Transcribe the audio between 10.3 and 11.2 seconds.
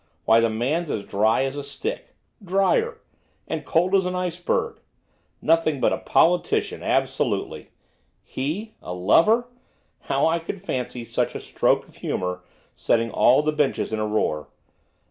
could fancy